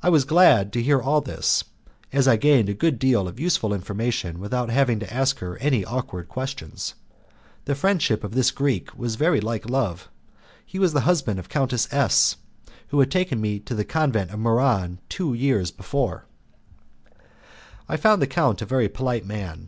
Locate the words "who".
12.90-13.00